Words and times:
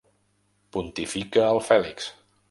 Pontifica 0.77 1.43
el 1.49 1.61
Fèlix. 1.67 2.09